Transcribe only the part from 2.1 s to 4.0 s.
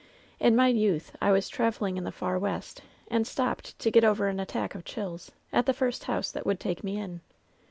far West, and stopped, to